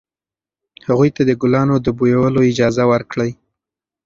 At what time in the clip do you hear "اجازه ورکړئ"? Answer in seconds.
2.51-3.31